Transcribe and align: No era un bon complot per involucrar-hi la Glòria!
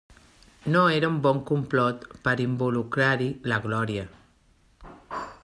No 0.75 0.79
era 0.93 1.09
un 1.15 1.19
bon 1.25 1.41
complot 1.49 2.07
per 2.29 2.35
involucrar-hi 2.47 3.29
la 3.53 3.61
Glòria! 3.67 4.09